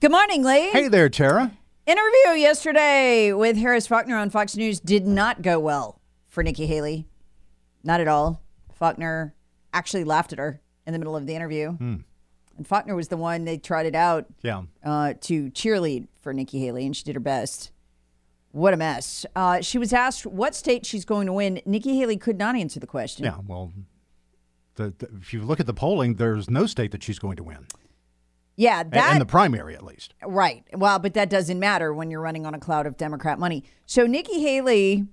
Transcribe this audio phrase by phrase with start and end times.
[0.00, 0.70] Good morning, Lee.
[0.70, 1.50] Hey there, Tara.
[1.86, 7.08] Interview yesterday with Harris Faulkner on Fox News did not go well for Nikki Haley.
[7.82, 8.42] Not at all.
[8.74, 9.34] Faulkner
[9.72, 11.76] actually laughed at her in the middle of the interview.
[11.80, 12.04] And
[12.66, 14.62] Faulkner was the one they trotted out Yeah.
[14.84, 17.72] uh, to cheerlead for Nikki Haley, and she did her best.
[18.52, 19.26] What a mess.
[19.34, 21.60] Uh, she was asked what state she's going to win.
[21.66, 23.24] Nikki Haley could not answer the question.
[23.24, 23.38] Yeah.
[23.46, 23.72] Well,
[24.76, 27.42] the, the, if you look at the polling, there's no state that she's going to
[27.42, 27.66] win.
[28.58, 30.14] Yeah, that in the primary, at least.
[30.26, 30.64] Right.
[30.74, 33.62] Well, but that doesn't matter when you're running on a cloud of Democrat money.
[33.86, 35.06] So Nikki Haley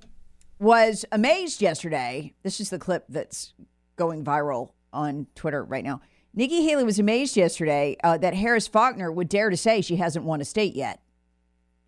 [0.58, 2.34] was amazed yesterday.
[2.42, 3.54] This is the clip that's
[3.98, 6.02] going viral on Twitter right now.
[6.34, 10.26] Nikki Haley was amazed yesterday uh, that Harris Faulkner would dare to say she hasn't
[10.26, 11.04] won a state yet,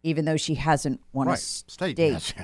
[0.04, 2.36] even though she hasn't won a state, State,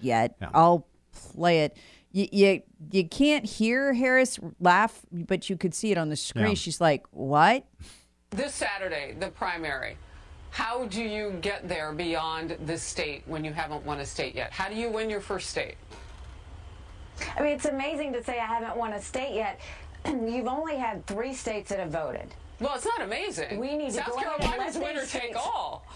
[0.00, 0.34] yet.
[0.40, 0.48] Yeah.
[0.54, 1.76] I'll play it.
[2.10, 6.46] You, you you can't hear Harris laugh, but you could see it on the screen.
[6.48, 6.54] Yeah.
[6.54, 7.66] She's like, "What?"
[8.32, 9.96] This Saturday, the primary.
[10.50, 14.52] How do you get there beyond this state when you haven't won a state yet?
[14.52, 15.76] How do you win your first state?
[17.36, 19.60] I mean, it's amazing to say I haven't won a state yet.
[20.06, 22.34] You've only had three states that have voted.
[22.58, 23.58] Well, it's not amazing.
[23.58, 25.86] We need to South go ahead Carolina's winner take all.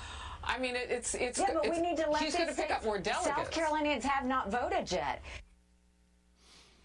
[0.42, 1.38] I mean, it, it's it's.
[1.38, 3.36] Yeah, but we need to let She's going to pick up more delegates.
[3.36, 5.22] South Carolinians have not voted yet.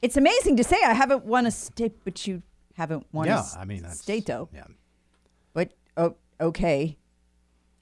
[0.02, 2.42] It's amazing to say I haven't won a state, but you
[2.76, 3.38] haven't won yeah.
[3.38, 4.50] a s- I mean, that's, state though.
[4.54, 4.64] Yeah.
[5.98, 6.98] Oh, okay,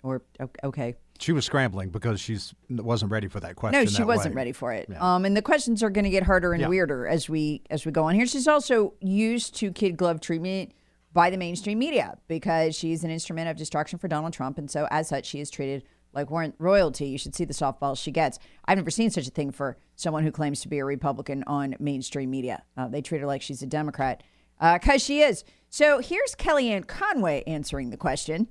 [0.04, 0.22] or
[0.64, 0.96] okay.
[1.20, 3.82] She was scrambling because she's wasn't ready for that question.
[3.82, 4.40] No, she wasn't way.
[4.40, 4.88] ready for it.
[4.90, 5.16] Yeah.
[5.16, 6.70] Um, and the questions are going to get harder and Yeah.
[6.70, 8.26] weirder as we as we go on here.
[8.26, 10.72] She's also used to kid glove treatment
[11.12, 14.88] by the mainstream media because she's an instrument of destruction for Donald Trump, and so
[14.92, 15.84] as such, she is treated
[16.14, 17.08] like warrant royalty.
[17.08, 18.40] You should see the softballs she gets.
[18.66, 21.76] I've never seen such a thing for someone who claims to be a Republican on
[21.80, 22.64] mainstream media.
[22.78, 24.24] Uh, they treat her like she's a Democrat
[24.60, 25.44] because she is.
[25.70, 28.48] So here's Kellyanne Conway answering the question.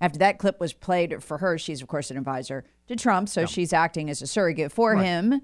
[0.00, 3.46] After that clip was played for her, she's of course an advisor to Trump, so
[3.46, 5.40] she's acting as a surrogate for him.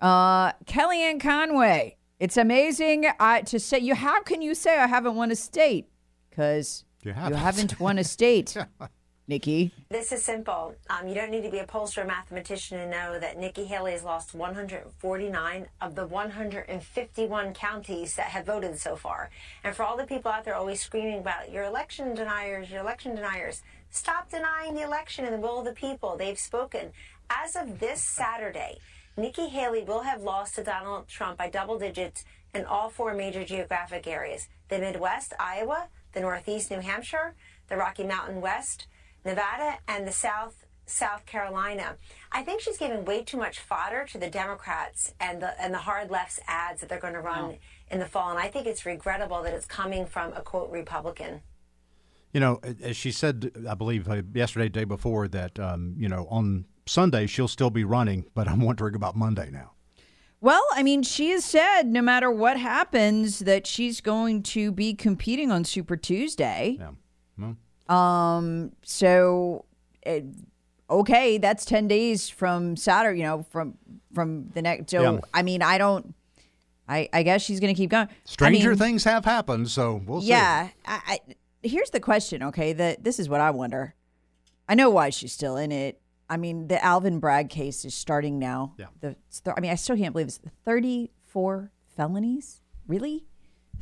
[0.00, 3.06] Uh, Kellyanne Conway, it's amazing
[3.46, 3.94] to say you.
[3.94, 5.88] How can you say I haven't won a state?
[6.30, 7.38] Because You you haven't.
[7.38, 8.56] haven't won a state,
[9.28, 9.70] Nikki.
[9.90, 10.74] This is simple.
[10.88, 13.92] Um, you don't need to be a pollster or mathematician to know that Nikki Haley
[13.92, 19.28] has lost 149 of the 151 counties that have voted so far.
[19.62, 23.14] And for all the people out there always screaming about your election deniers, your election
[23.14, 26.16] deniers, stop denying the election in the will of the people.
[26.16, 26.92] They've spoken.
[27.28, 28.78] As of this Saturday,
[29.18, 32.24] Nikki Haley will have lost to Donald Trump by double digits
[32.54, 37.34] in all four major geographic areas the Midwest, Iowa, the Northeast, New Hampshire,
[37.68, 38.86] the Rocky Mountain West,
[39.28, 41.96] Nevada, and the South, South Carolina.
[42.32, 45.78] I think she's giving way too much fodder to the Democrats and the and the
[45.78, 47.58] hard left's ads that they're going to run Oh.
[47.90, 48.30] in the fall.
[48.30, 51.42] And I think it's regrettable that it's coming from a quote Republican.
[52.32, 56.26] You know, as she said, I believe uh, yesterday, day before, that um, you know
[56.30, 59.72] on Sunday she'll still be running, but I'm wondering about Monday now.
[60.40, 64.94] Well, I mean, she has said no matter what happens that she's going to be
[64.94, 66.76] competing on Super Tuesday.
[66.78, 66.90] Yeah.
[67.38, 67.56] Well,
[67.88, 68.72] Um.
[68.82, 69.64] So,
[70.04, 70.22] eh,
[70.90, 73.18] okay, that's ten days from Saturday.
[73.20, 73.78] You know, from
[74.14, 74.90] from the next.
[74.90, 75.20] So, Yeah.
[75.32, 76.14] I mean, I don't.
[76.88, 78.08] I I guess she's going to keep going.
[78.08, 80.28] I stranger mean, things have happened, so we'll see.
[80.28, 80.68] Yeah.
[80.86, 81.20] I, I,
[81.62, 82.42] here's the question.
[82.44, 83.94] Okay, that this is what I wonder.
[84.68, 86.00] I know why she's still in it.
[86.30, 88.74] I mean, the Alvin Bragg case is starting now.
[88.76, 88.86] Yeah.
[89.00, 89.16] The
[89.56, 92.60] I mean, I still can't believe it's 34 felonies.
[92.86, 93.24] Really?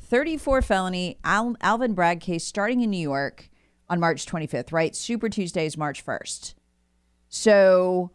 [0.00, 3.50] 34 felony Al, Alvin Bragg case starting in New York
[3.88, 4.94] on March 25th, right?
[4.94, 6.54] Super Tuesday is March 1st.
[7.28, 8.10] So,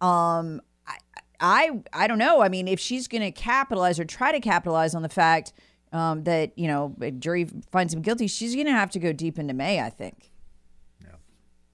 [0.00, 0.96] um, I,
[1.40, 2.42] I, I don't know.
[2.42, 5.52] I mean, if she's going to capitalize or try to capitalize on the fact
[5.92, 9.12] um, that you know a jury finds him guilty, she's going to have to go
[9.12, 9.80] deep into May.
[9.80, 10.30] I think.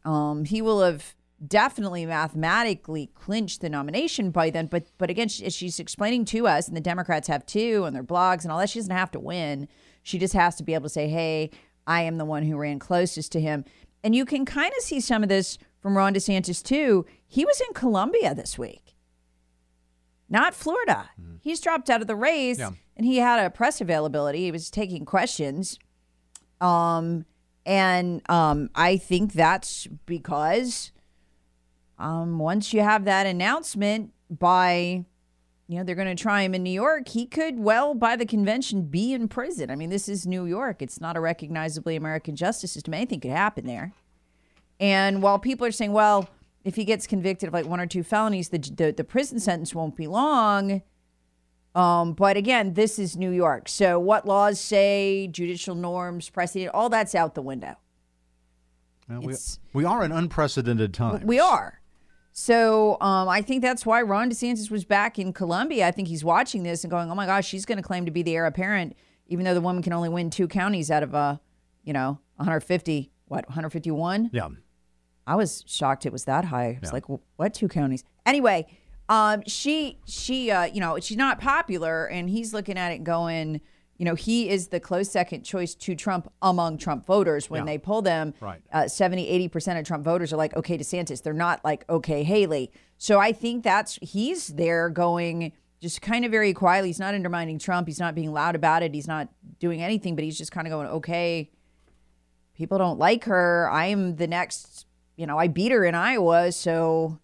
[0.05, 1.15] Um, he will have
[1.47, 4.67] definitely mathematically clinched the nomination by then.
[4.67, 8.03] But but again, she, she's explaining to us, and the Democrats have too, on their
[8.03, 8.71] blogs and all that.
[8.71, 9.69] She doesn't have to win.
[10.03, 11.51] She just has to be able to say, "Hey,
[11.89, 13.65] I am the one who ran closest to him."
[14.05, 17.05] And you can kind of see some of this from Ron DeSantis too.
[17.27, 18.95] He was in Columbia this week,
[20.29, 21.11] not Florida.
[21.41, 22.71] He's dropped out of the race, Yeah.
[22.97, 24.45] and he had a press availability.
[24.45, 25.79] He was taking questions.
[26.61, 27.25] Um,
[27.67, 30.93] and um, I think that's because
[31.99, 35.05] um, once you have that announcement by,
[35.69, 38.25] you know, they're going to try him in New York, he could well, by the
[38.25, 39.71] convention, be in prison.
[39.71, 40.81] I mean, this is New York.
[40.81, 42.95] It's not a recognizably American justice system.
[42.95, 43.93] Anything could happen there.
[44.81, 46.31] And while people are saying, well,
[46.65, 49.75] if he gets convicted of like one or two felonies, the the, the prison sentence
[49.75, 50.83] won't be long.
[51.75, 53.69] Um, but again, this is New York.
[53.69, 57.77] So what laws say, judicial norms, precedent, all that's out the window.
[59.09, 59.35] Well, we,
[59.73, 61.25] we are in unprecedented times.
[61.25, 61.78] We are.
[62.41, 65.89] So um, I think that's why Ron DeSantis was back in Columbia.
[65.89, 68.13] I think he's watching this and going, "Oh my gosh, she's going to claim to
[68.13, 68.97] be the heir apparent,
[69.27, 71.39] even though the woman can only win two counties out of uh,
[71.83, 73.11] you know, 150.
[73.27, 74.31] What 151?
[74.33, 74.51] Yeah.
[75.27, 76.79] I was shocked it was that high.
[76.81, 76.93] It's Yeah.
[76.93, 78.05] like what two counties?
[78.25, 78.69] Anyway,
[79.09, 83.61] um, she she uh, you know she's not popular, and he's looking at it going,
[83.99, 87.51] you know, he is the close second choice to Trump among Trump voters.
[87.51, 87.67] When Yeah.
[87.73, 88.61] they pull them, Right.
[88.73, 91.23] uh, 70, 80 percent of Trump voters are like, okay, DeSantis.
[91.23, 92.71] They're not like, okay, Haley.
[92.97, 96.89] So I think that's he's there going just kind of very quietly.
[96.89, 97.87] He's not undermining Trump.
[97.87, 98.95] He's not being loud about it.
[98.95, 99.29] He's not
[99.61, 101.51] doing anything, but he's just kind of going, okay,
[102.55, 103.69] people don't like her.
[103.71, 104.87] I am the next,
[105.17, 107.19] you know, I beat her in Iowa, so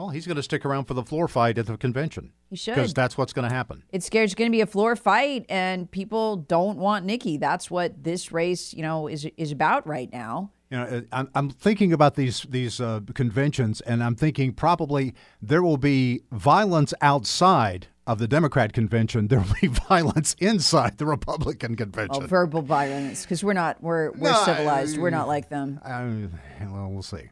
[0.00, 2.32] Well, he's going to stick around for the floor fight at the convention.
[2.48, 2.74] He should.
[2.74, 3.82] Because that's what's going to happen.
[3.92, 7.36] it's scared it's going to be a floor fight, and people don't want Nikki.
[7.36, 10.52] That's what this race, you know, is is about right now.
[10.70, 15.14] You know, uh, I'm, I'm thinking about these these uh, conventions, and I'm thinking probably
[15.42, 19.28] there will be violence outside of the Democrat convention.
[19.30, 22.22] There will be violence inside the Republican convention.
[22.24, 24.96] Oh, verbal violence, because we're not we're we're No, civilized.
[24.96, 25.78] I- we're not like them.
[25.84, 26.30] Um,
[26.72, 27.28] well, we'll see.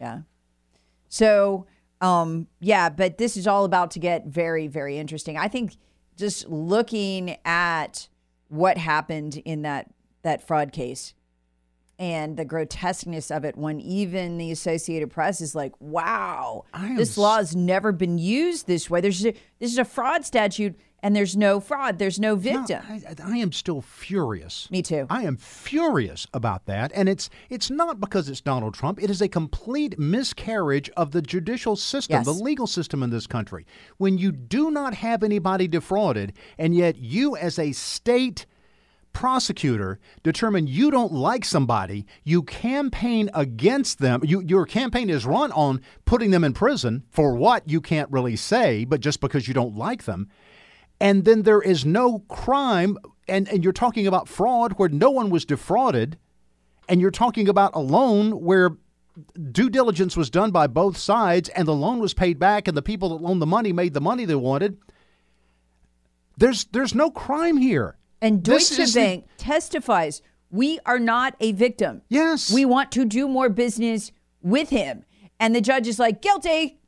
[0.00, 0.20] Yeah.
[1.08, 1.66] So,
[2.02, 5.38] um, yeah, but this is all about to get very, very interesting.
[5.38, 5.76] I think
[6.16, 8.08] just looking at
[8.48, 9.88] what happened in that
[10.22, 11.14] that fraud case
[11.98, 16.64] and the grotesqueness of it when even the Associated Press is like, wow,
[16.96, 19.00] this law has never been used this way.
[19.00, 21.98] There's a, this is a fraud statute and there's no fraud.
[21.98, 22.80] There's no victim.
[22.88, 24.70] I, I am still furious.
[24.70, 25.06] Me too.
[25.10, 29.02] I am furious about that, and it's it's not because it's Donald Trump.
[29.02, 32.24] It is a complete miscarriage of the judicial system, Yes.
[32.26, 33.66] the legal system in this country.
[33.98, 38.46] When you do not have anybody defrauded, and yet you, as a state
[39.12, 44.20] prosecutor, determine you don't like somebody, you campaign against them.
[44.24, 48.36] You, your campaign is run on putting them in prison for what you can't really
[48.36, 50.28] say, but just because you don't like them
[51.02, 52.96] and then there is no crime
[53.28, 56.16] and, and you're talking about fraud where no one was defrauded
[56.88, 58.70] and you're talking about a loan where
[59.50, 62.82] due diligence was done by both sides and the loan was paid back and the
[62.82, 64.78] people that loaned the money made the money they wanted
[66.38, 72.02] there's there's no crime here And Deutsche the- Bank testifies we are not a victim.
[72.10, 72.52] Yes.
[72.52, 75.02] We want to do more business with him.
[75.40, 76.78] And the judge is like, guilty.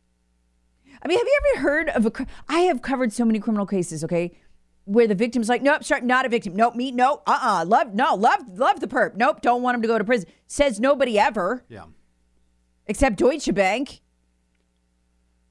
[1.05, 2.27] I mean, have you ever heard of a?
[2.49, 4.37] I have covered so many criminal cases, okay,
[4.85, 6.57] where the victim's like, nope, sorry, not a victim.
[6.57, 9.15] Nope, me, no, uh uh Love, no, love, love the perp.
[9.17, 10.29] Nope, don't want him to go to prison.
[10.47, 11.65] Says nobody ever.
[11.69, 11.85] yeah
[12.87, 14.01] except Deutsche Bank.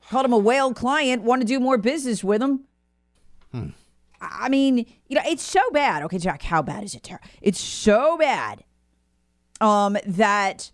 [0.09, 2.65] Called him a whale client, want to do more business with him.
[3.51, 3.69] Hmm.
[4.19, 6.03] I mean, you know, it's so bad.
[6.03, 7.19] Okay, Jack, how bad is it, Tara?
[7.41, 8.63] It's so bad
[9.61, 10.71] um, that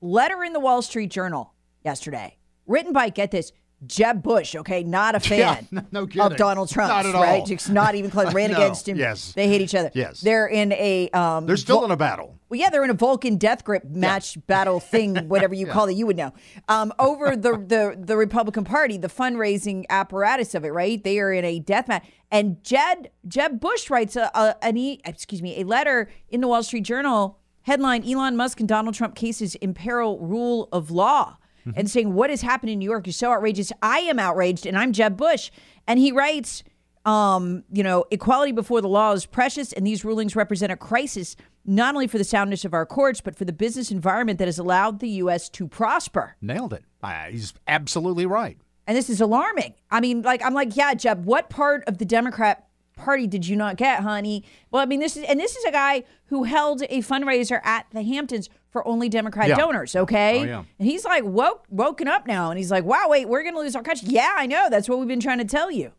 [0.00, 3.52] letter in the Wall Street Journal yesterday, written by, get this,
[3.86, 6.36] Jeb Bush, okay, not a Yeah, fan no- no of.
[6.36, 7.40] Donald Trump, Not at right?
[7.40, 7.46] all.
[7.46, 8.32] Just not even close.
[8.34, 8.96] Ran No, against him.
[8.98, 9.32] yes.
[9.32, 9.90] They hate each other.
[9.94, 10.20] Yes.
[10.20, 11.08] They're in a.
[11.10, 12.38] Um, They're still in a battle.
[12.50, 15.94] well, yeah, they're in a Vulcan death grip match battle thing, whatever you call it,
[15.94, 16.32] you would know.
[16.68, 21.02] Um, over the, the the Republican Party, the fundraising apparatus of it, right?
[21.02, 22.04] They are in a death match.
[22.30, 26.48] And Jed Jeb Bush writes a, a an e, excuse me a letter in the
[26.48, 31.38] Wall Street Journal headline: Elon Musk and Donald Trump cases imperil rule of law.
[31.76, 33.72] And saying what has happened in New York is so outrageous.
[33.82, 35.50] I am outraged, and I'm Jeb Bush.
[35.86, 36.62] And he writes,
[37.04, 41.36] um, you know, equality before the law is precious, and these rulings represent a crisis
[41.64, 44.58] not only for the soundness of our courts, but for the business environment that has
[44.58, 45.48] allowed the U.S.
[45.50, 46.36] to prosper.
[46.40, 46.84] Nailed it.
[47.02, 48.58] Uh, he's absolutely right.
[48.86, 49.74] And this is alarming.
[49.90, 53.56] I mean, like, I'm like, yeah, Jeb, what part of the Democrat Party did you
[53.56, 54.44] not get, honey?
[54.70, 57.86] Well, I mean, this is, and this is a guy who held a fundraiser at
[57.92, 59.56] the Hamptons for only Democrat Yeah.
[59.56, 60.40] donors, okay?
[60.40, 60.64] Oh, yeah.
[60.78, 62.50] And he's like, woke, woken up now.
[62.50, 64.08] And he's like, wow, wait, we're going to lose our country.
[64.10, 64.68] Yeah, I know.
[64.70, 65.92] That's what we've been trying to tell you.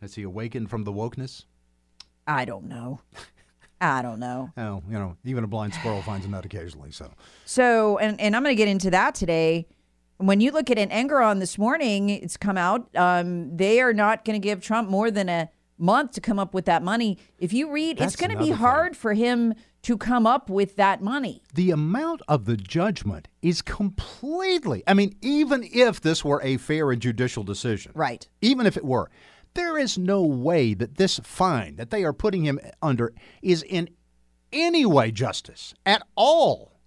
[0.00, 1.44] Has he awakened from the wokeness?
[2.26, 3.00] I don't know.
[3.80, 4.50] I don't know.
[4.56, 6.90] Oh, you know, even a blind squirrel finds a nut occasionally.
[6.90, 7.10] So
[7.44, 9.66] So, and, and I'm going to get into that today.
[10.18, 12.88] When you look at an Engoron this morning, it's come out.
[12.96, 16.54] Um, they are not going to give Trump more than a month to come up
[16.54, 17.18] with that money.
[17.38, 18.54] If you read, That's it's going to be thing.
[18.54, 19.54] hard for him
[19.84, 21.42] to come up with that money.
[21.54, 24.82] the amount of the judgment is completely.
[24.86, 28.28] I mean, even if this were a fair and judicial decision, Right.
[28.40, 29.10] Even if it were,
[29.54, 33.12] there is no way that this fine that they are putting him under
[33.42, 33.88] is in
[34.52, 36.80] any way justice at all.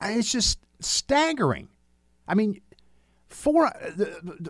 [0.00, 1.68] It's just staggering.
[2.26, 2.60] I mean,
[3.28, 3.72] for uh,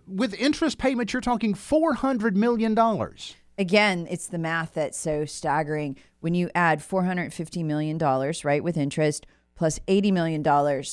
[0.06, 3.36] with interest payments, you're talking four hundred million dollars.
[3.58, 5.96] Again, it's the math that's so staggering.
[6.20, 7.98] When you add $450 million,
[8.44, 10.84] right, with interest plus $80 million,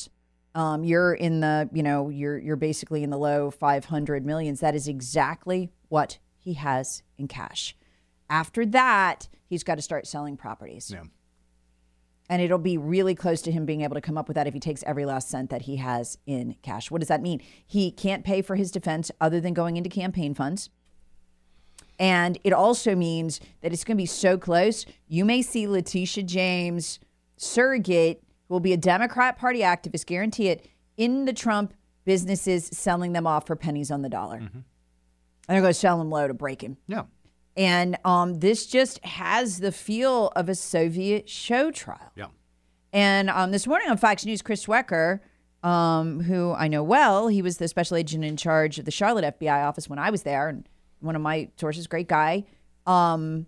[0.55, 4.59] um, you're in the, you know, you're you're basically in the low 500 millions.
[4.59, 7.75] That is exactly what he has in cash.
[8.29, 10.91] After that, he's got to start selling properties.
[10.91, 11.03] Yeah.
[12.31, 14.53] And it'll be really close to him being able to come up with that if
[14.53, 16.91] he takes every last cent that he has in cash.
[16.91, 17.41] What does that mean?
[17.65, 20.69] He can't pay for his defense other than going into campaign funds.
[21.99, 24.85] And it also means that it's going to be so close.
[25.07, 26.99] You may see Letitia James,
[27.35, 31.73] surrogate, who will be a Democrat Party activist, guarantee it, in the Trump
[32.05, 34.37] businesses selling them off for pennies on the dollar.
[34.37, 34.63] And
[35.47, 36.77] they're going to sell them low to break him.
[36.87, 37.03] Yeah.
[37.57, 42.11] And um, this just has the feel of a Soviet show trial.
[42.15, 42.27] Yeah.
[42.93, 45.19] And um, this morning on Fox News, Chris Swecker,
[45.61, 49.39] um, who I know well, he was the special agent in charge of the Charlotte
[49.39, 50.67] FBI office when I was there, and
[50.99, 52.45] one of my sources, great guy,
[52.85, 53.45] um,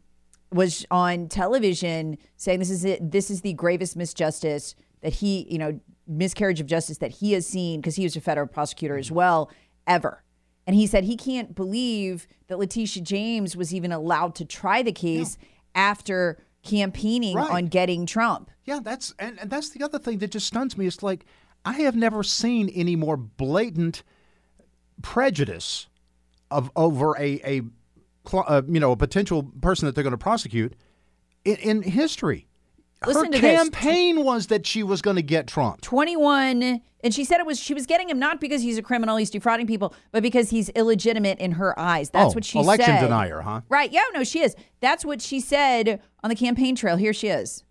[0.51, 3.11] was on television saying this is it.
[3.11, 7.47] This is the gravest misjustice that he, you know, miscarriage of justice that he has
[7.47, 9.49] seen because he was a federal prosecutor as well
[9.87, 10.23] ever.
[10.67, 14.91] And he said he can't believe that Letitia James was even allowed to try the
[14.91, 15.37] case
[15.73, 17.49] after campaigning Right.
[17.49, 18.51] on getting Trump.
[18.65, 20.85] Yeah, that's and, and that's the other thing that just stuns me.
[20.85, 21.25] It's like
[21.65, 24.03] I have never seen any more blatant
[25.01, 25.87] prejudice
[26.51, 27.61] of over a a
[28.33, 30.75] uh, you know a potential person that they're going to prosecute
[31.45, 32.47] in, in history.
[33.05, 33.57] Listen Her to this.
[33.59, 35.81] campaign was that she was going to get Trump.
[35.81, 39.17] 21 and she said it was she was getting him not because he's a criminal
[39.17, 42.85] he's defrauding people but because he's illegitimate in her eyes that's Oh, what she election
[42.85, 43.61] said denier, huh?
[43.69, 47.29] right yeah no she is that's what she said on the campaign trail here she
[47.29, 47.63] is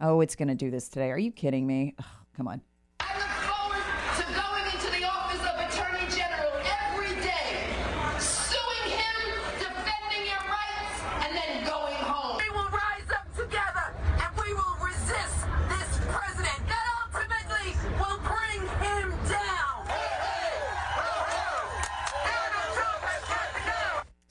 [0.00, 2.04] oh it's gonna do this today are you kidding me Ugh,
[2.34, 2.62] come on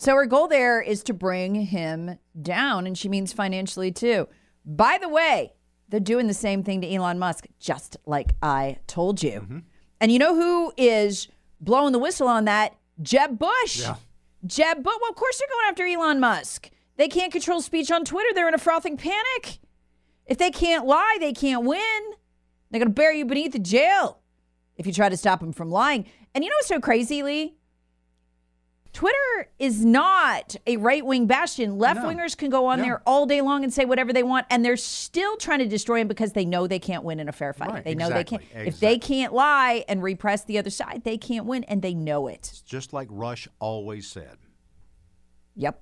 [0.09, 4.27] so her goal there is to bring him down and she means financially too
[4.65, 5.53] by the way
[5.89, 9.59] they're doing the same thing to elon musk just like i told you mm-hmm.
[10.01, 11.27] and you know who is
[11.61, 13.95] blowing the whistle on that jeb bush Yeah.
[14.45, 14.95] Jeb, Bush.
[15.01, 16.69] well, of course they're going after Elon Musk.
[16.95, 18.29] They can't control speech on Twitter.
[18.33, 19.59] They're in a frothing panic.
[20.25, 22.01] If they can't lie, they can't win.
[22.71, 24.21] They're going to bury you beneath the jail
[24.77, 26.05] if you try to stop them from lying.
[26.33, 27.58] And you know what's so crazy, Lee?
[28.99, 31.77] Twitter is not a right wing bastion.
[31.77, 32.83] Left wingers can go on No.
[32.83, 36.01] there all day long and say whatever they want, and they're still trying to destroy
[36.01, 37.69] him because they know they can't win in a fair fight.
[37.69, 38.43] Right, they know they can't.
[38.53, 42.27] If they can't lie and repress the other side, they can't win, and they know
[42.27, 42.61] it.
[42.65, 44.37] Just like Rush always said.
[45.55, 45.81] Yep.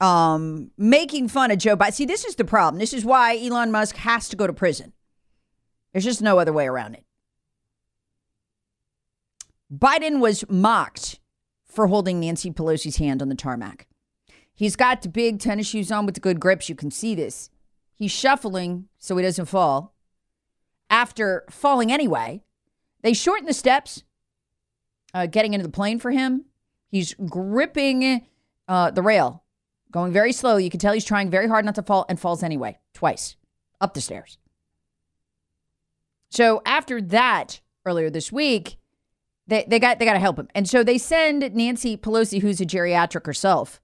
[0.00, 1.92] um, making fun of Joe Biden.
[1.92, 2.78] See, this is the problem.
[2.78, 4.92] This is why Elon Musk has to go to prison.
[5.92, 7.04] There's just no other way around it.
[9.72, 11.20] Biden was mocked
[11.64, 13.86] for holding Nancy Pelosi's hand on the tarmac.
[14.52, 16.68] He's got the big tennis shoes on with the good grips.
[16.68, 17.50] You can see this.
[17.94, 19.94] He's shuffling so he doesn't fall.
[20.88, 22.42] After falling anyway,
[23.02, 24.02] they shorten the steps,
[25.14, 26.46] uh, getting into the plane for him.
[26.88, 28.26] He's gripping
[28.66, 29.39] uh, the rail,
[29.90, 30.56] going very slow.
[30.56, 33.36] You can tell he's trying very hard not to fall and falls anyway, twice
[33.80, 34.38] up the stairs.
[36.30, 38.76] So after that, earlier this week,
[39.46, 42.60] they, they got they got to help him, and so they send Nancy Pelosi, who's
[42.60, 43.80] a geriatric herself,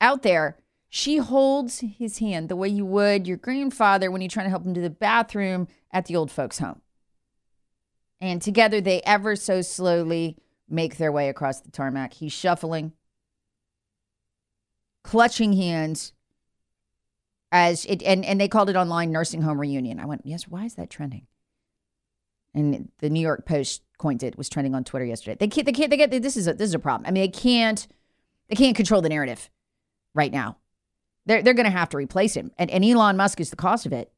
[0.00, 0.56] out there.
[0.94, 4.66] She holds his hand the way you would your grandfather when you're trying to help
[4.66, 6.82] him to the bathroom at the old folks' home.
[8.20, 10.36] And together they ever so slowly
[10.68, 12.12] make their way across the tarmac.
[12.12, 12.92] He's shuffling,
[15.02, 16.12] clutching hands
[17.50, 20.00] as it and, and they called it online nursing home reunion.
[20.00, 21.26] I went, yes, why is that trending?
[22.54, 25.36] And the New York Post coined it, was trending on Twitter yesterday.
[25.38, 27.06] They can't they can't they get this is a this is a problem.
[27.06, 27.86] I mean, they can't
[28.48, 29.50] they can't control the narrative
[30.14, 30.58] right now.
[31.26, 32.52] They're they're gonna have to replace him.
[32.58, 34.12] And and Elon Musk is the cost of it.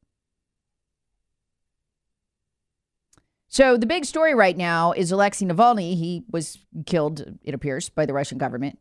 [3.49, 5.97] So the big story right now is Alexei Navalny.
[5.97, 8.81] He was killed, it appears, by the Russian government.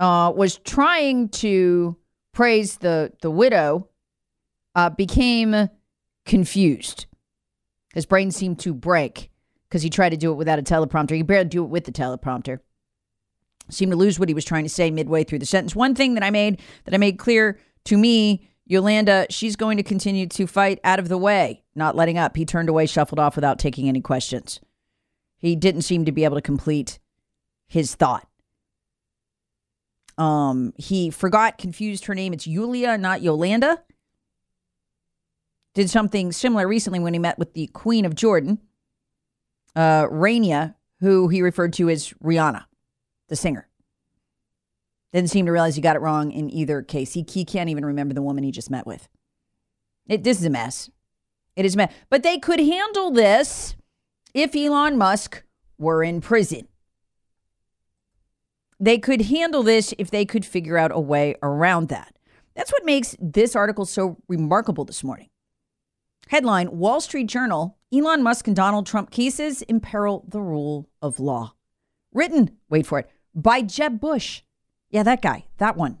[0.00, 1.96] Uh, was trying to
[2.32, 3.88] praise the the widow.
[4.74, 5.68] Uh, became
[6.26, 7.06] confused.
[7.94, 9.30] His brain seemed to break
[9.68, 11.14] because he tried to do it without a teleprompter.
[11.14, 12.58] He barely do it with the teleprompter.
[13.70, 15.76] Seemed to lose what he was trying to say midway through the sentence.
[15.76, 19.82] One thing that I made that I made clear to me Yolanda, she's going to
[19.82, 22.36] continue to fight out of the way, not letting up.
[22.36, 24.60] He turned away, shuffled off without taking any questions.
[25.36, 26.98] He didn't seem to be able to complete
[27.66, 28.26] his thought.
[30.16, 32.32] Um, he forgot, confused her name.
[32.32, 33.82] It's Yulia, not Yolanda.
[35.74, 38.58] Did something similar recently when he met with the Queen of Jordan,
[39.74, 42.64] uh, Rania, who he referred to as Rihanna,
[43.28, 43.68] the singer.
[45.12, 47.12] Didn't seem to realize he got it wrong in either case.
[47.12, 49.08] He, he can't even remember the woman he just met with.
[50.08, 50.90] It, this is a mess.
[51.56, 51.92] It is a mess.
[52.10, 53.76] But they could handle this
[54.32, 55.42] if Elon Musk
[55.78, 56.68] were in prison.
[58.84, 62.14] They could handle this if they could figure out a way around that.
[62.54, 65.30] That's what makes this article so remarkable this morning.
[66.28, 71.54] Headline Wall Street Journal Elon Musk and Donald Trump cases imperil the rule of law.
[72.12, 74.42] Written, wait for it, by Jeb Bush.
[74.90, 75.96] Yeah, that guy, that one.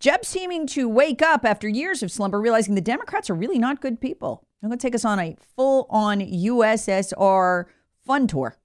[0.00, 3.80] Jeb seeming to wake up after years of slumber, realizing the Democrats are really not
[3.80, 4.44] good people.
[4.62, 7.64] I'm going to take us on a full on USSR
[8.04, 8.58] fun tour.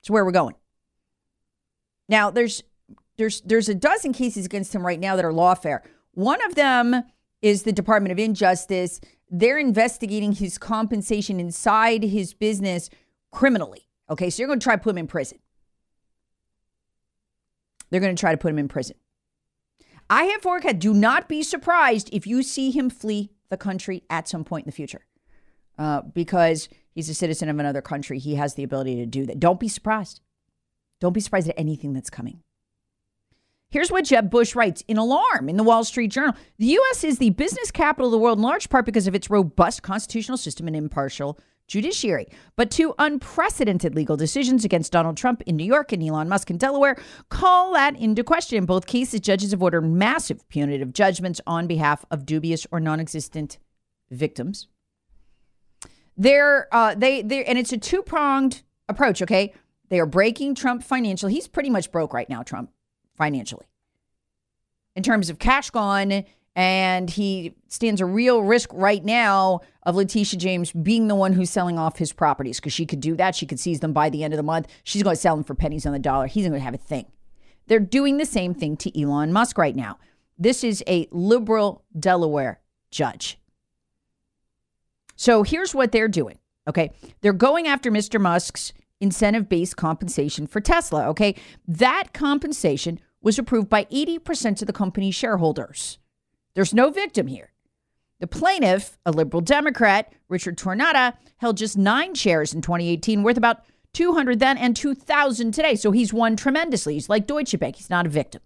[0.00, 0.56] It's where we're going.
[2.10, 2.62] Now, there's
[3.16, 5.80] there's there's a dozen cases against him right now that are lawfare.
[6.12, 7.04] One of them
[7.40, 9.00] is the Department of Injustice.
[9.30, 12.90] They're investigating his compensation inside his business
[13.30, 13.86] criminally.
[14.10, 15.38] Okay, so you're going to try to put him in prison.
[17.90, 18.96] They're going to try to put him in prison.
[20.08, 20.80] I have forecast.
[20.80, 24.70] Do not be surprised if you see him flee the country at some point in
[24.70, 25.06] the future,
[25.78, 28.18] uh, because he's a citizen of another country.
[28.18, 29.38] He has the ability to do that.
[29.38, 30.20] Don't be surprised.
[31.00, 32.42] Don't be surprised at anything that's coming.
[33.70, 36.34] Here's what Jeb Bush writes in alarm in the Wall Street Journal.
[36.58, 37.04] The U.S.
[37.04, 40.36] is the business capital of the world in large part because of its robust constitutional
[40.36, 42.26] system and impartial judiciary.
[42.56, 46.58] But two unprecedented legal decisions against Donald Trump in New York and Elon Musk in
[46.58, 46.96] Delaware
[47.28, 48.58] call that into question.
[48.58, 52.98] In both cases, judges have ordered massive punitive judgments on behalf of dubious or non
[52.98, 53.58] existent
[54.10, 54.66] victims.
[56.16, 59.54] They're, uh, they, they, and it's a two pronged approach, okay?
[59.90, 61.34] They are breaking Trump financially.
[61.34, 62.70] He's pretty much broke right now, Trump,
[63.16, 63.66] financially.
[64.96, 66.24] In terms of cash gone,
[66.56, 71.50] and he stands a real risk right now of Letitia James being the one who's
[71.50, 73.34] selling off his properties because she could do that.
[73.34, 74.66] She could seize them by the end of the month.
[74.82, 76.26] She's going to sell them for pennies on the dollar.
[76.26, 77.06] He's going to have a thing.
[77.66, 79.98] They're doing the same thing to Elon Musk right now.
[80.38, 83.38] This is a liberal Delaware judge.
[85.14, 86.38] So here's what they're doing.
[86.66, 86.90] Okay.
[87.20, 88.20] They're going after Mr.
[88.20, 91.08] Musk's incentive based compensation for Tesla.
[91.08, 91.34] Okay.
[91.66, 95.98] That compensation was approved by 80% of the company's shareholders.
[96.54, 97.52] There's no victim here.
[98.18, 103.64] The plaintiff, a liberal Democrat, Richard Tornetta, held just nine shares in 2018, worth about
[103.94, 105.74] 200 then and 2,000 today.
[105.74, 106.94] So he's won tremendously.
[106.94, 107.76] He's like Deutsche Bank.
[107.76, 108.42] He's not a victim.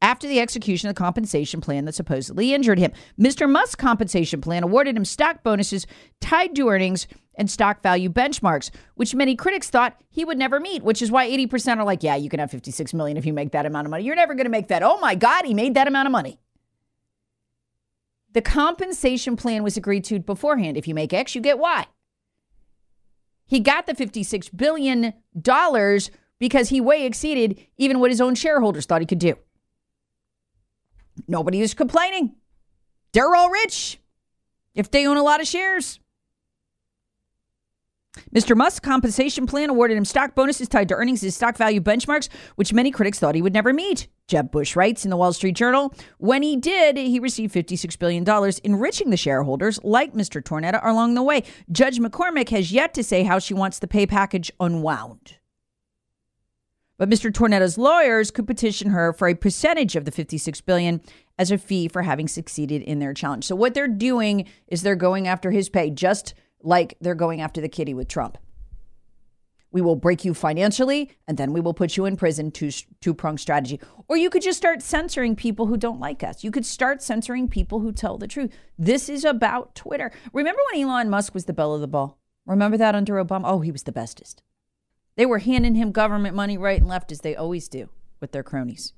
[0.00, 3.50] After the execution of the compensation plan that supposedly injured him, Mr.
[3.50, 5.86] Musk's compensation plan awarded him stock bonuses
[6.20, 10.84] tied to earnings and stock value benchmarks, which many critics thought he would never meet,
[10.84, 13.52] which is why 80% are like, yeah, you can have 56 million if you make
[13.52, 14.04] that amount of money.
[14.04, 14.82] You're never going to make that.
[14.84, 16.38] Oh my God, he made that amount of money.
[18.34, 20.76] The compensation plan was agreed to beforehand.
[20.76, 21.86] If you make X, you get Y.
[23.46, 25.14] He got the $56 billion
[26.38, 29.36] because he way exceeded even what his own shareholders thought he could do.
[31.26, 32.34] Nobody is complaining.
[33.12, 33.98] They're all rich
[34.74, 35.98] if they own a lot of shares.
[38.34, 38.56] Mr.
[38.56, 42.72] Musk's compensation plan awarded him stock bonuses tied to earnings and stock value benchmarks, which
[42.72, 44.08] many critics thought he would never meet.
[44.26, 48.24] Jeb Bush writes in the Wall Street Journal When he did, he received $56 billion,
[48.64, 50.42] enriching the shareholders like Mr.
[50.42, 51.44] Tornetta along the way.
[51.70, 55.37] Judge McCormick has yet to say how she wants the pay package unwound.
[56.98, 57.32] But Mr.
[57.32, 61.00] Tornetta's lawyers could petition her for a percentage of the 56 billion
[61.38, 63.44] as a fee for having succeeded in their challenge.
[63.44, 67.60] So what they're doing is they're going after his pay just like they're going after
[67.60, 68.36] the kitty with Trump.
[69.70, 73.14] We will break you financially and then we will put you in prison, two, two
[73.14, 73.80] prong strategy.
[74.08, 76.42] Or you could just start censoring people who don't like us.
[76.42, 78.50] You could start censoring people who tell the truth.
[78.76, 80.10] This is about Twitter.
[80.32, 82.18] Remember when Elon Musk was the belle of the ball?
[82.46, 83.42] Remember that under Obama?
[83.44, 84.42] Oh, he was the bestest.
[85.18, 87.88] They were handing him government money right and left, as they always do
[88.20, 88.94] with their cronies.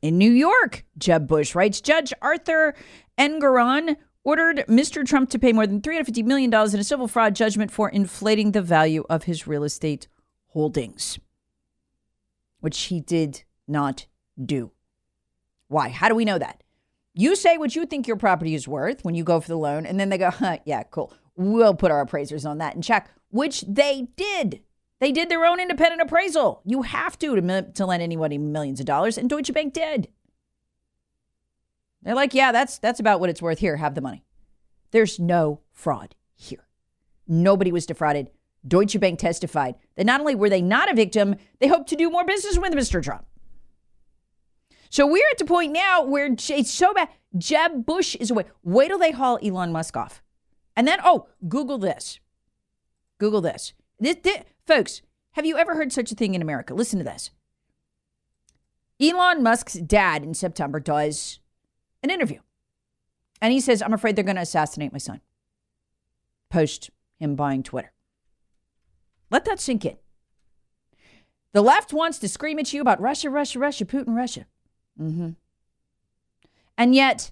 [0.00, 2.74] In New York, Jeb Bush writes Judge Arthur
[3.18, 5.06] Engoron ordered Mr.
[5.06, 8.62] Trump to pay more than $350 million in a civil fraud judgment for inflating the
[8.62, 10.08] value of his real estate
[10.48, 11.18] holdings,
[12.60, 14.06] which he did not
[14.42, 14.70] do.
[15.66, 15.90] Why?
[15.90, 16.62] How do we know that?
[17.12, 19.84] You say what you think your property is worth when you go for the loan,
[19.84, 21.12] and then they go, huh, yeah, cool.
[21.36, 24.62] We'll put our appraisers on that and check which they did.
[25.00, 26.62] They did their own independent appraisal.
[26.64, 30.08] You have to to, to lend anybody millions of dollars, and Deutsche Bank did.
[32.02, 33.58] They're like, yeah, that's that's about what it's worth.
[33.58, 34.24] Here, have the money.
[34.90, 36.66] There's no fraud here.
[37.26, 38.30] Nobody was defrauded.
[38.66, 42.10] Deutsche Bank testified that not only were they not a victim, they hoped to do
[42.10, 43.02] more business with Mr.
[43.02, 43.24] Trump.
[44.90, 47.08] So we're at the point now where it's so bad.
[47.36, 48.44] Jeb Bush is away.
[48.62, 50.22] Wait till they haul Elon Musk off.
[50.76, 52.20] And then, oh, Google this.
[53.18, 53.72] Google this.
[53.98, 54.44] This, this.
[54.66, 55.02] Folks,
[55.32, 56.74] Have you ever heard such a thing in America?
[56.74, 57.30] Listen to this.
[59.00, 61.38] Elon Musk's dad in September does
[62.02, 62.40] an interview.
[63.40, 65.20] And he says, I'm afraid they're going to assassinate my son.
[66.50, 67.92] Post him buying Twitter.
[69.30, 69.96] Let that sink in.
[71.52, 74.46] The left wants to scream at you about Russia, Russia, Russia, Putin, Russia.
[75.00, 75.30] Mm-hmm.
[76.76, 77.30] And yet,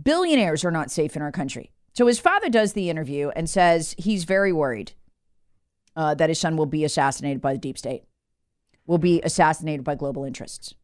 [0.00, 1.70] billionaires are not safe in our country.
[1.94, 4.92] So his father does the interview and says he's very worried
[5.96, 8.02] uh, that his son will be assassinated by the deep state,
[8.86, 10.74] will be assassinated by global interests.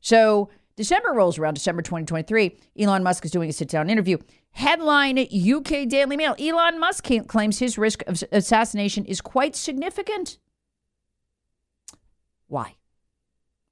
[0.00, 2.56] So December rolls around, December 2023.
[2.78, 4.16] Elon Musk is doing a sit down interview.
[4.52, 10.38] Headline UK Daily Mail Elon Musk claims his risk of assassination is quite significant.
[12.46, 12.76] Why?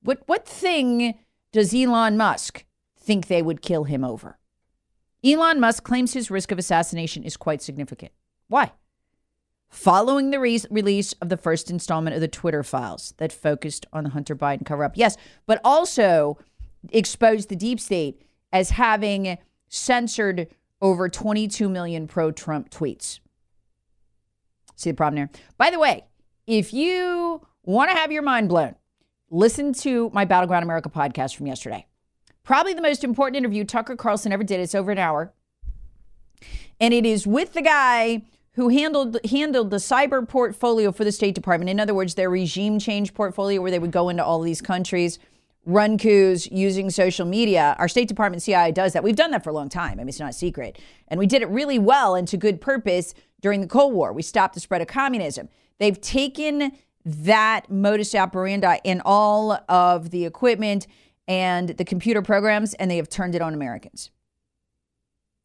[0.03, 1.15] What, what thing
[1.53, 2.65] does Elon Musk
[2.99, 4.39] think they would kill him over?
[5.27, 8.13] Elon Musk claims his risk of assassination is quite significant.
[8.47, 8.71] Why?
[9.69, 14.05] Following the re- release of the first installment of the Twitter files that focused on
[14.05, 14.93] the Hunter Biden cover up.
[14.97, 16.39] Yes, but also
[16.91, 20.47] exposed the deep state as having censored
[20.81, 23.19] over 22 million pro Trump tweets.
[24.77, 25.31] See the problem there?
[25.59, 26.05] By the way,
[26.47, 28.77] if you want to have your mind blown,
[29.31, 31.87] listen to my Battleground America podcast from yesterday.
[32.47, 34.61] Probably the most important interview Tucker Carlson ever did.
[34.61, 35.33] It's over an hour.
[36.79, 41.35] And it is with the guy who handled handled the cyber portfolio for the State
[41.35, 41.69] Department.
[41.69, 45.19] In other words, their regime change portfolio where they would go into all these countries,
[45.65, 47.75] run coups using social media.
[47.81, 49.03] Our State Department CIA does that.
[49.03, 49.95] We've done that for a long time.
[49.95, 50.79] I mean, it's not a secret.
[51.09, 54.13] And we did it really well and to good purpose during the Cold War.
[54.13, 55.49] We stopped the spread of communism.
[55.79, 56.73] They've taken
[57.05, 60.87] that modus operandi in all of the equipment
[61.29, 64.11] and the computer programs, and they have turned it on Americans.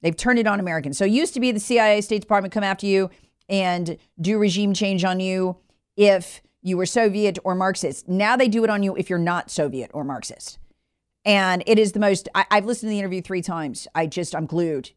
[0.01, 0.97] They've turned it on Americans.
[0.97, 3.09] So it used to be the CIA, State Department come after you
[3.49, 5.57] and do regime change on you
[5.95, 8.07] if you were Soviet or Marxist.
[8.07, 10.59] Now they do it on you if you're not Soviet or Marxist.
[11.23, 13.87] And it is the most, I, have listened to the interview three times.
[13.93, 14.91] I just, I'm glued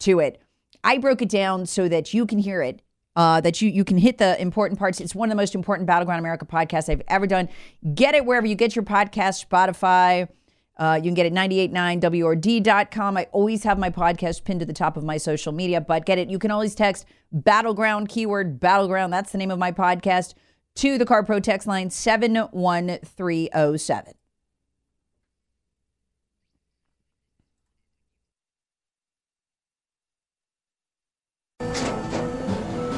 [0.00, 0.40] to it.
[0.82, 2.82] I broke it down so that you can hear it
[3.18, 5.00] uh, that you you can hit the important parts.
[5.00, 7.48] It's one of the most important Battleground America podcasts I've ever done.
[7.94, 10.28] Get it wherever you get your podcast, Spotify.
[10.76, 13.16] Uh, you can get it 989wrd.com.
[13.16, 16.18] I always have my podcast pinned to the top of my social media, but get
[16.18, 16.30] it.
[16.30, 19.12] You can always text battleground keyword battleground.
[19.12, 20.34] That's the name of my podcast
[20.76, 24.17] to the Car Pro text line 71307.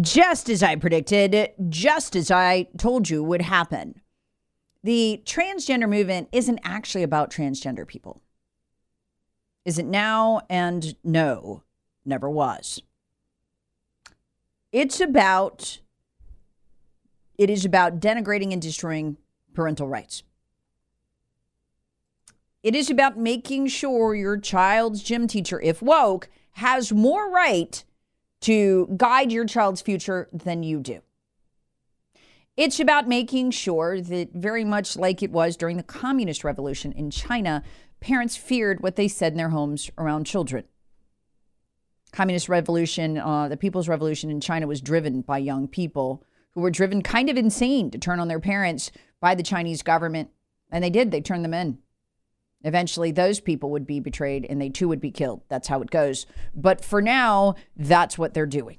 [0.00, 4.00] just as I predicted, just as I told you would happen.
[4.82, 8.20] The transgender movement isn't actually about transgender people.
[9.64, 10.42] Is it now?
[10.48, 11.62] And no,
[12.04, 12.82] never was.
[14.70, 15.80] It's about
[17.38, 19.16] it is about denigrating and destroying
[19.54, 20.22] parental rights.
[22.62, 27.84] It is about making sure your child's gym teacher, if woke, has more right
[28.42, 31.00] to guide your child's future than you do.
[32.56, 37.10] It's about making sure that, very much like it was during the communist revolution in
[37.10, 37.62] China,
[38.00, 40.64] parents feared what they said in their homes around children.
[42.12, 46.70] Communist revolution, uh, the People's Revolution in China was driven by young people who were
[46.70, 50.30] driven kind of insane to turn on their parents by the Chinese government.
[50.70, 51.78] And they did, they turned them in.
[52.66, 55.40] Eventually, those people would be betrayed and they too would be killed.
[55.48, 56.26] That's how it goes.
[56.52, 58.78] But for now, that's what they're doing.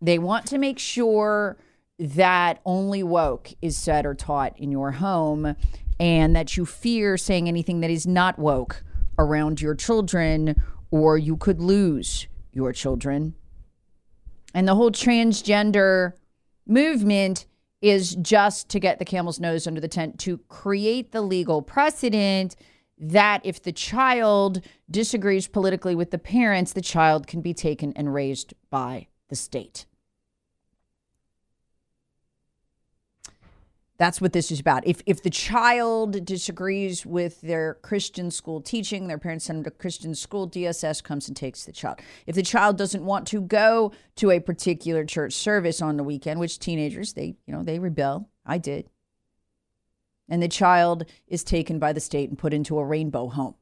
[0.00, 1.56] They want to make sure
[1.98, 5.56] that only woke is said or taught in your home
[5.98, 8.84] and that you fear saying anything that is not woke
[9.18, 10.62] around your children
[10.92, 13.34] or you could lose your children.
[14.54, 16.12] And the whole transgender
[16.64, 17.46] movement
[17.82, 22.54] is just to get the camel's nose under the tent to create the legal precedent
[22.98, 28.14] that if the child disagrees politically with the parents, the child can be taken and
[28.14, 29.86] raised by the state.
[33.98, 34.86] That's what this is about.
[34.86, 39.70] If if the child disagrees with their Christian school teaching, their parents send them to
[39.70, 42.00] Christian school, DSS comes and takes the child.
[42.26, 46.40] If the child doesn't want to go to a particular church service on the weekend,
[46.40, 48.28] which teenagers they you know they rebel.
[48.44, 48.88] I did.
[50.28, 53.54] And the child is taken by the state and put into a rainbow home.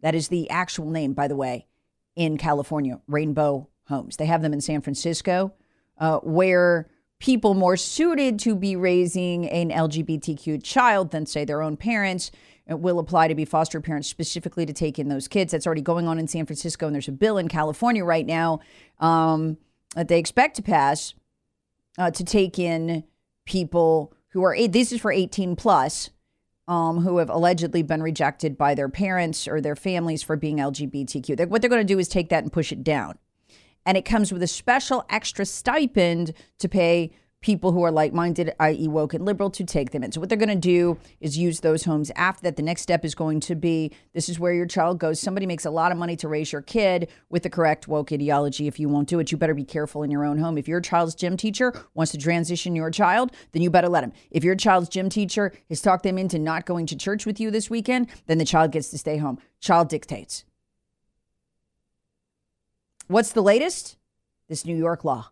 [0.00, 1.66] That is the actual name, by the way,
[2.14, 4.16] in California, Rainbow Homes.
[4.16, 5.54] They have them in San Francisco,
[5.98, 11.76] uh, where people more suited to be raising an LGBTQ child than, say, their own
[11.76, 12.30] parents
[12.70, 15.52] uh, will apply to be foster parents specifically to take in those kids.
[15.52, 18.60] That's already going on in San Francisco, and there's a bill in California right now
[19.00, 19.56] um,
[19.96, 21.14] that they expect to pass
[21.96, 23.04] uh, to take in
[23.46, 26.10] people who are this is for 18 plus
[26.66, 31.36] um, who have allegedly been rejected by their parents or their families for being LGBTQ.
[31.36, 33.18] They're, what they're going to do is take that and push it down
[33.88, 38.52] and it comes with a special extra stipend to pay people who are like minded,
[38.58, 40.12] i.e., woke and liberal, to take them in.
[40.12, 42.56] So, what they're going to do is use those homes after that.
[42.56, 45.20] The next step is going to be this is where your child goes.
[45.20, 48.66] Somebody makes a lot of money to raise your kid with the correct woke ideology.
[48.66, 50.58] If you won't do it, you better be careful in your own home.
[50.58, 54.12] If your child's gym teacher wants to transition your child, then you better let him.
[54.30, 57.50] If your child's gym teacher has talked them into not going to church with you
[57.50, 59.38] this weekend, then the child gets to stay home.
[59.60, 60.44] Child dictates.
[63.06, 63.96] What's the latest?
[64.48, 65.30] This New York law.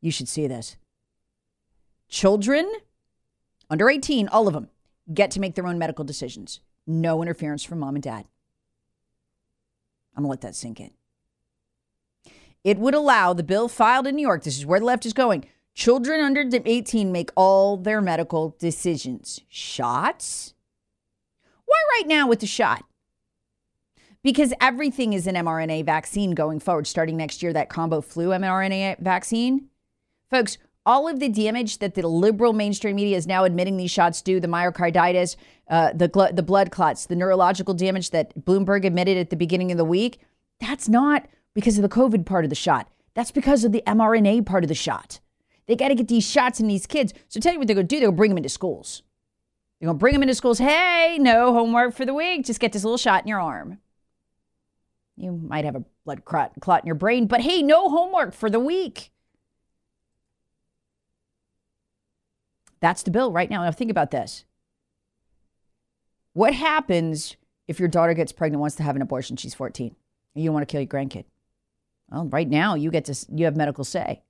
[0.00, 0.76] You should see this.
[2.08, 2.70] Children
[3.68, 4.68] under 18, all of them,
[5.12, 6.60] get to make their own medical decisions.
[6.86, 8.26] No interference from mom and dad.
[10.14, 10.90] I'm going to let that sink in.
[12.64, 15.12] It would allow the bill filed in New York, this is where the left is
[15.12, 15.46] going.
[15.74, 19.40] Children under 18 make all their medical decisions.
[19.48, 20.54] Shots?
[21.66, 22.84] Why right now with the shot?
[24.26, 28.98] because everything is an mRNA vaccine going forward, starting next year, that combo flu mRNA
[28.98, 29.68] vaccine.
[30.28, 34.22] Folks, all of the damage that the liberal mainstream media is now admitting these shots
[34.22, 35.36] do the myocarditis,
[35.68, 39.70] uh, the, gl- the blood clots, the neurological damage that Bloomberg admitted at the beginning
[39.70, 40.20] of the week
[40.60, 42.88] that's not because of the COVID part of the shot.
[43.14, 45.20] That's because of the mRNA part of the shot.
[45.66, 47.12] They got to get these shots in these kids.
[47.28, 49.02] So tell you what they're going to do they're going to bring them into schools.
[49.80, 50.58] They're going to bring them into schools.
[50.58, 52.44] Hey, no homework for the week.
[52.44, 53.78] Just get this little shot in your arm.
[55.16, 58.50] You might have a blood clot, clot in your brain, but hey, no homework for
[58.50, 59.10] the week.
[62.86, 63.64] That's the bill right now.
[63.64, 64.44] Now, think about this.
[66.34, 67.34] What happens
[67.66, 69.96] if your daughter gets pregnant, wants to have an abortion, she's 14,
[70.34, 71.24] and you don't want to kill your grandkid?
[72.12, 74.22] Well, right now, you get to, you have medical say.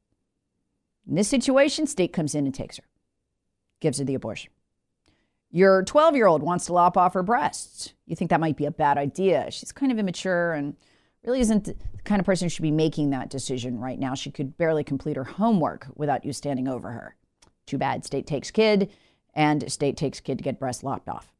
[1.06, 2.84] In this situation, state comes in and takes her,
[3.80, 4.50] gives her the abortion.
[5.50, 7.92] Your 12 year old wants to lop off her breasts.
[8.06, 9.50] You think that might be a bad idea.
[9.50, 10.76] She's kind of immature and
[11.22, 14.14] really isn't the kind of person who should be making that decision right now.
[14.14, 17.16] She could barely complete her homework without you standing over her.
[17.66, 18.04] Too bad.
[18.04, 18.90] State takes kid,
[19.34, 21.32] and state takes kid to get breast lopped off.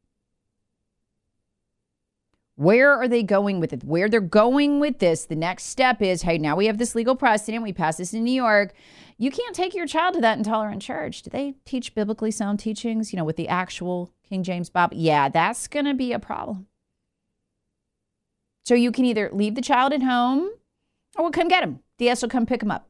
[2.55, 3.83] Where are they going with it?
[3.83, 7.15] Where they're going with this, the next step is hey, now we have this legal
[7.15, 7.63] precedent.
[7.63, 8.73] We pass this in New York.
[9.19, 11.21] You can't take your child to that intolerant church.
[11.21, 14.97] Do they teach biblically sound teachings, you know, with the actual King James Bible?
[14.97, 16.65] Yeah, that's going to be a problem.
[18.65, 20.49] So you can either leave the child at home
[21.15, 21.79] or we'll come get him.
[21.99, 22.89] DS will come pick him up.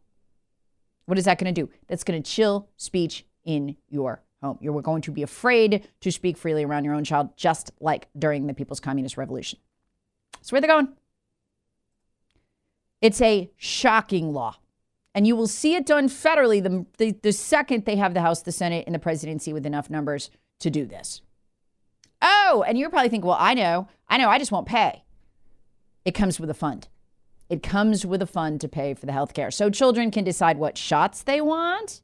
[1.08, 1.70] What is that going to do?
[1.88, 4.58] That's going to chill speech in your home.
[4.62, 8.46] You're going to be afraid to speak freely around your own child, just like during
[8.46, 9.58] the People's Communist Revolution.
[10.34, 10.90] That's where they're going.
[13.02, 14.58] It's a shocking law.
[15.16, 18.42] And you will see it done federally the, the, the second they have the House,
[18.42, 21.22] the Senate, and the presidency with enough numbers to do this.
[22.22, 25.04] Oh, and you're probably thinking, well, I know, I know, I just won't pay.
[26.04, 26.90] It comes with a fund.
[27.50, 29.52] It comes with a fund to pay for the health care.
[29.52, 32.02] So children can decide what shots they want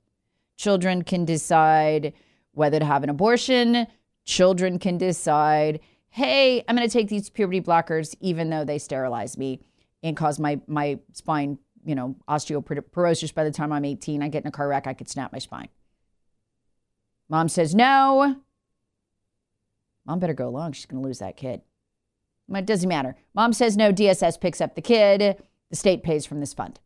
[0.57, 2.13] Children can decide
[2.53, 3.87] whether to have an abortion.
[4.25, 5.79] Children can decide,
[6.09, 9.61] hey, I'm going to take these puberty blockers even though they sterilize me
[10.03, 14.21] and cause my, my spine, you know, osteoporosis by the time I'm 18.
[14.21, 15.69] I get in a car wreck, I could snap my spine.
[17.29, 18.37] Mom says no.
[20.05, 20.73] Mom better go along.
[20.73, 21.61] She's going to lose that kid.
[22.49, 23.15] It doesn't matter.
[23.33, 23.91] Mom says no.
[23.91, 25.41] DSS picks up the kid.
[25.69, 26.79] The state pays from this fund.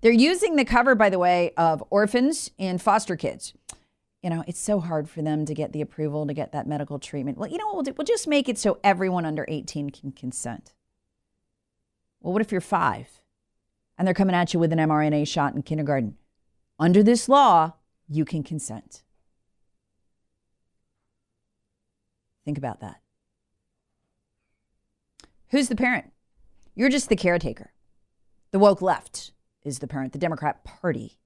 [0.00, 3.54] They're using the cover, by the way, of orphans and foster kids.
[4.22, 6.98] You know, it's so hard for them to get the approval to get that medical
[6.98, 7.38] treatment.
[7.38, 7.94] Well, you know what we'll do?
[7.96, 10.72] We'll just make it so everyone under 18 can consent.
[12.20, 13.20] Well, what if you're five?
[13.98, 16.16] and they're coming at you with an mRNA shot in kindergarten.
[16.78, 17.74] Under this law,
[18.08, 19.02] you can consent.
[22.44, 23.00] Think about that.
[25.50, 26.12] Who's the parent?
[26.74, 27.72] You're just the caretaker.
[28.50, 29.32] The woke left
[29.62, 30.12] is the parent.
[30.12, 31.18] The Democrat Party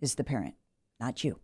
[0.00, 0.54] is the parent,
[0.98, 1.38] not you.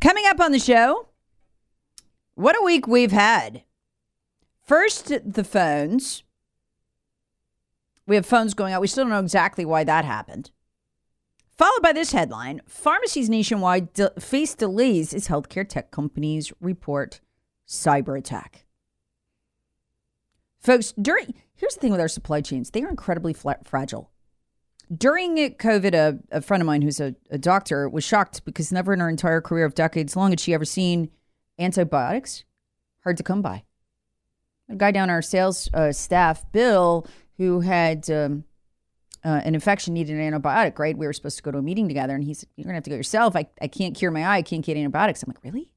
[0.00, 1.08] Coming up on the show,
[2.34, 3.62] what a week we've had.
[4.60, 6.23] First, the phones.
[8.06, 8.80] We have phones going out.
[8.80, 10.50] We still don't know exactly why that happened.
[11.56, 17.20] Followed by this headline Pharmacies nationwide de- face delays as healthcare tech companies report
[17.66, 18.66] cyber attack.
[20.60, 24.10] Folks, during here's the thing with our supply chains they are incredibly fragile.
[24.94, 28.92] During COVID, a, a friend of mine who's a, a doctor was shocked because never
[28.92, 31.10] in her entire career of decades long had she ever seen
[31.58, 32.44] antibiotics
[33.02, 33.64] hard to come by.
[34.68, 37.06] A guy down our sales uh, staff, Bill,
[37.38, 38.44] who had um,
[39.24, 40.96] uh, an infection, needed an antibiotic, right?
[40.96, 42.76] We were supposed to go to a meeting together, and he said, You're going to
[42.76, 43.34] have to go yourself.
[43.34, 44.38] I, I can't cure my eye.
[44.38, 45.22] I can't get antibiotics.
[45.22, 45.70] I'm like, Really?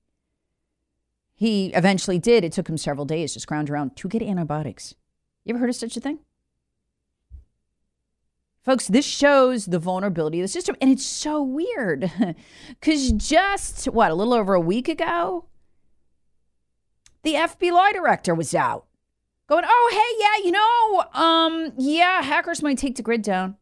[1.33, 2.43] He eventually did.
[2.43, 4.95] It took him several days to scrounge around to get antibiotics.
[5.45, 6.19] You ever heard of such a thing?
[8.63, 10.75] Folks, this shows the vulnerability of the system.
[10.81, 12.11] And it's so weird
[12.69, 15.45] because just what, a little over a week ago,
[17.21, 18.86] the FBI director was out
[19.47, 23.55] going, oh, hey, yeah, you know, um, yeah, hackers might take the grid down.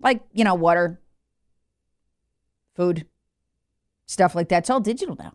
[0.00, 1.00] Like, you know, water,
[2.74, 3.06] food,
[4.06, 4.58] stuff like that.
[4.58, 5.34] It's all digital now.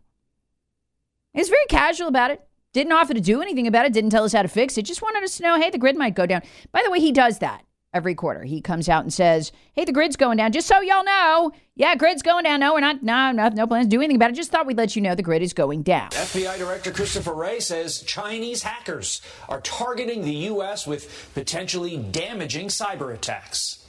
[1.34, 2.42] He's very casual about it.
[2.74, 3.94] Didn't offer to do anything about it.
[3.94, 4.84] Didn't tell us how to fix it.
[4.84, 6.42] Just wanted us to know, hey, the grid might go down.
[6.72, 7.64] By the way, he does that
[7.98, 8.44] every quarter.
[8.44, 11.96] He comes out and says, "Hey, the grid's going down." Just so y'all know, yeah,
[11.96, 12.62] grid's going down.
[12.62, 13.04] No, we're not.
[13.04, 14.36] No, no, no plans to do anything about it.
[14.36, 16.12] Just thought we'd let you know the grid is going down.
[16.12, 20.88] FBI Director Christopher Wray says Chinese hackers are targeting the U.S.
[20.88, 23.86] with potentially damaging cyber attacks.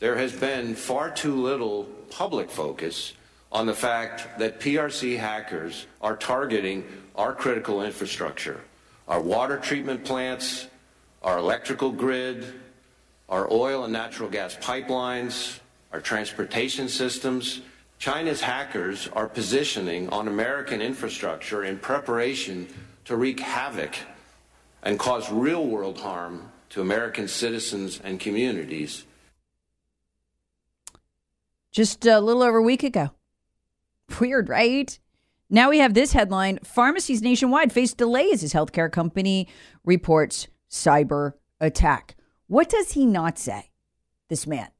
[0.00, 3.12] There has been far too little public focus
[3.52, 6.84] on the fact that PRC hackers are targeting
[7.16, 8.60] our critical infrastructure,
[9.08, 10.68] our water treatment plants,
[11.22, 12.46] our electrical grid,
[13.30, 15.60] our oil and natural gas pipelines,
[15.92, 17.62] our transportation systems.
[17.98, 22.66] China's hackers are positioning on American infrastructure in preparation
[23.04, 23.94] to wreak havoc
[24.82, 29.04] and cause real world harm to American citizens and communities.
[31.70, 33.10] Just a little over a week ago.
[34.20, 34.98] Weird, right?
[35.48, 39.48] Now we have this headline Pharmacies nationwide face delays as healthcare company
[39.84, 42.16] reports cyber attack.
[42.50, 43.70] What does he not say,
[44.28, 44.70] this man?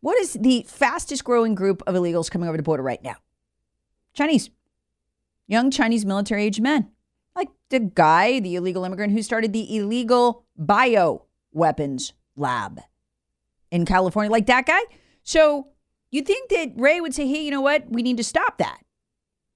[0.00, 3.16] What is the fastest growing group of illegals coming over the border right now?
[4.14, 4.48] Chinese.
[5.46, 6.90] Young Chinese military age men.
[7.36, 12.80] Like the guy, the illegal immigrant who started the illegal bio weapons lab
[13.70, 14.80] in California, like that guy.
[15.22, 15.68] So
[16.10, 17.90] you think that Wray would say, hey, you know what?
[17.90, 18.80] We need to stop that.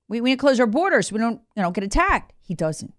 [0.09, 2.35] We, we need to close our borders so we don't, you know, get attacked.
[2.43, 2.93] He doesn't.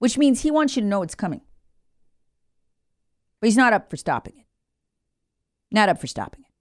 [0.00, 1.42] Which means he wants you to know it's coming.
[3.42, 4.46] But he's not up for stopping it.
[5.72, 6.52] Not up for stopping it.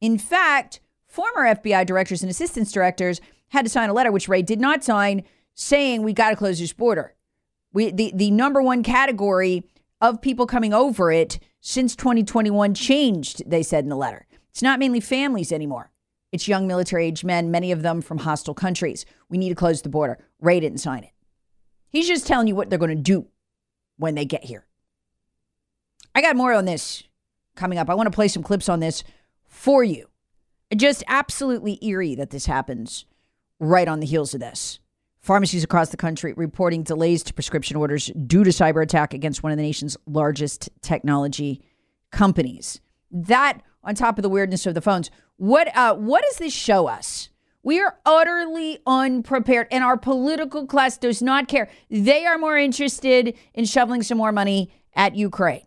[0.00, 0.78] In fact,
[1.08, 4.84] former FBI directors and assistance directors had to sign a letter, which Wray did not
[4.84, 7.16] sign, saying we got to close this border.
[7.72, 9.64] We, the, the number one category
[10.00, 14.28] of people coming over it since 2021 changed, they said in the letter.
[14.50, 15.90] It's not mainly families anymore.
[16.30, 19.06] It's young military age men, many of them from hostile countries.
[19.28, 20.18] We need to close the border.
[20.40, 21.10] Wray didn't sign it.
[21.88, 23.26] He's just telling you what they're going to do
[23.96, 24.65] when they get here.
[26.16, 27.02] I got more on this
[27.56, 27.90] coming up.
[27.90, 29.04] I want to play some clips on this
[29.44, 30.06] for you.
[30.74, 33.04] Just absolutely eerie that this happens
[33.60, 34.80] right on the heels of this.
[35.20, 39.52] Pharmacies across the country reporting delays to prescription orders due to cyber attack against one
[39.52, 41.60] of the nation's largest technology
[42.12, 42.80] companies.
[43.10, 45.10] That on top of the weirdness of the phones.
[45.36, 47.28] What uh, what does this show us?
[47.62, 51.68] We are utterly unprepared, and our political class does not care.
[51.90, 55.66] They are more interested in shoveling some more money at Ukraine.